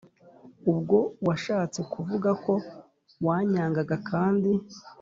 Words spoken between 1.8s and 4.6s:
kuvuga ko wanyangaga kandi